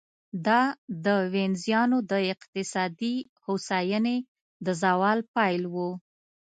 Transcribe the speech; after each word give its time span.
دا 0.45 0.61
د 1.05 1.07
وینزیانو 1.33 1.97
د 2.11 2.13
اقتصادي 2.33 3.15
هوساینې 3.45 4.17
د 4.65 4.67
زوال 4.81 5.19
پیل 5.33 5.61
و 5.73 5.75